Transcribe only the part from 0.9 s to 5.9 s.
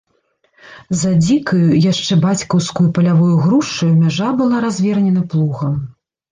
За дзікаю, яшчэ бацькаўскаю палявою грушаю мяжа была развернена плугам.